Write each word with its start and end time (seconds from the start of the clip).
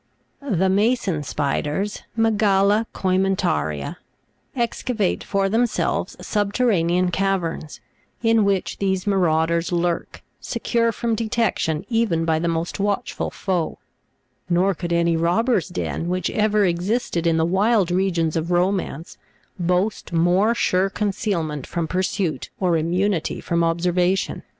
"The 0.41 0.67
mason 0.67 1.21
spiders 1.21 2.01
(Mygale 2.17 2.87
ccementaria} 2.91 3.97
excavate 4.55 5.23
for 5.23 5.47
themselves 5.47 6.15
sub 6.25 6.53
terranean 6.55 7.11
caverns, 7.13 7.79
in 8.23 8.43
which 8.43 8.79
these 8.79 9.05
marauders 9.05 9.71
lurk, 9.71 10.23
secure 10.39 10.91
from 10.91 11.13
detection, 11.13 11.85
even 11.87 12.25
by 12.25 12.39
the 12.39 12.47
most 12.47 12.79
watchful 12.79 13.29
foe: 13.29 13.77
nor 14.49 14.73
could 14.73 14.91
any 14.91 15.15
robber's 15.15 15.69
den, 15.69 16.07
which 16.09 16.31
ever 16.31 16.65
existed 16.65 17.27
in 17.27 17.37
the 17.37 17.45
wild 17.45 17.91
regions 17.91 18.35
of 18.35 18.49
romance, 18.49 19.19
boast 19.59 20.11
more 20.11 20.55
sure 20.55 20.89
concealment 20.89 21.67
from 21.67 21.87
pursuit, 21.87 22.49
or 22.59 22.75
immunity 22.75 23.39
from 23.39 23.63
observation. 23.63 24.41